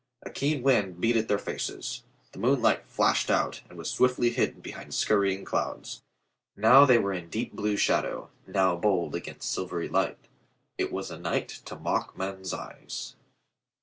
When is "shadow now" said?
7.77-8.75